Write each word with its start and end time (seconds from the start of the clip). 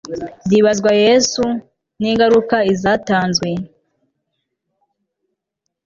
by 0.45 0.53
ibazwa 0.59 0.91
yesu 1.05 1.43
ningaruka 1.99 2.57
izatanzwe 2.73 3.49